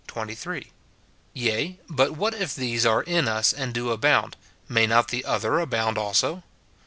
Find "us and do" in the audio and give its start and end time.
3.27-3.91